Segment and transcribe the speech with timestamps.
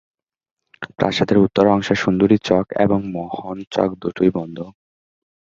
[0.97, 4.57] প্রাসাদের উত্তর অংশের সুন্দরী চক এবং মোহন চক দুটোই বন্ধ।